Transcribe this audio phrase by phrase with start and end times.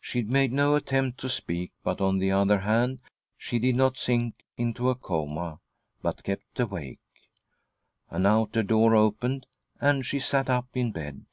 [0.00, 2.98] She made no attempt to speak, but, oh the: other hand,
[3.38, 5.60] she did not sink into a coma,
[6.02, 6.98] but kept awake.
[8.10, 9.46] An outer door opened,
[9.80, 11.24] and she sat up in bed.